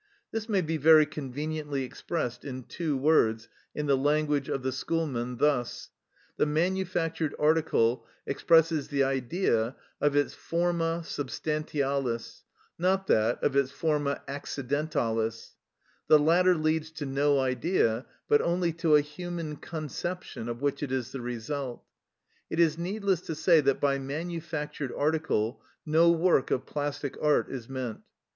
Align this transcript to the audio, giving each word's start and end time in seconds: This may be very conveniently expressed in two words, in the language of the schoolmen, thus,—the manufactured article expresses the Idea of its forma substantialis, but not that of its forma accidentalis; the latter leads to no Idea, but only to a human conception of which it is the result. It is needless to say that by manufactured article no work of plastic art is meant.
This 0.31 0.49
may 0.49 0.61
be 0.61 0.77
very 0.77 1.05
conveniently 1.05 1.83
expressed 1.83 2.43
in 2.43 2.63
two 2.63 2.97
words, 2.97 3.47
in 3.75 3.85
the 3.85 3.95
language 3.95 4.49
of 4.49 4.63
the 4.63 4.71
schoolmen, 4.71 5.37
thus,—the 5.37 6.45
manufactured 6.47 7.35
article 7.37 8.07
expresses 8.25 8.87
the 8.87 9.03
Idea 9.03 9.75
of 10.01 10.15
its 10.15 10.33
forma 10.33 11.03
substantialis, 11.05 12.41
but 12.79 12.83
not 12.83 13.05
that 13.09 13.43
of 13.43 13.55
its 13.55 13.69
forma 13.69 14.23
accidentalis; 14.27 15.51
the 16.07 16.17
latter 16.17 16.55
leads 16.55 16.89
to 16.93 17.05
no 17.05 17.39
Idea, 17.39 18.07
but 18.27 18.41
only 18.41 18.73
to 18.73 18.95
a 18.95 19.01
human 19.01 19.55
conception 19.55 20.49
of 20.49 20.63
which 20.63 20.81
it 20.81 20.91
is 20.91 21.11
the 21.11 21.21
result. 21.21 21.83
It 22.49 22.59
is 22.59 22.75
needless 22.75 23.21
to 23.21 23.35
say 23.35 23.61
that 23.61 23.79
by 23.79 23.99
manufactured 23.99 24.91
article 24.97 25.61
no 25.85 26.09
work 26.09 26.49
of 26.49 26.65
plastic 26.65 27.15
art 27.21 27.51
is 27.51 27.69
meant. 27.69 27.99